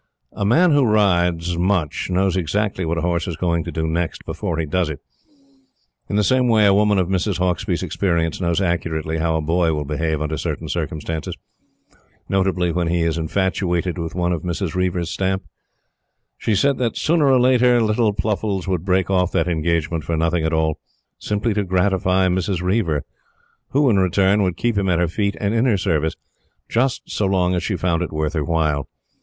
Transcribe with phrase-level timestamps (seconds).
[0.33, 4.25] A man who rides much knows exactly what a horse is going to do next
[4.25, 4.99] before he does it.
[6.09, 7.37] In the same way, a woman of Mrs.
[7.37, 11.37] Hauksbee's experience knows accurately how a boy will behave under certain circumstances
[12.27, 14.73] notably when he is infatuated with one of Mrs.
[14.73, 15.43] Reiver's stamp.
[16.35, 20.43] She said that, sooner or later, little Pluffles would break off that engagement for nothing
[20.43, 20.79] at all
[21.19, 22.59] simply to gratify Mrs.
[22.63, 23.03] Reiver,
[23.69, 26.15] who, in return, would keep him at her feet and in her service
[26.67, 28.89] just so long as she found it worth her while.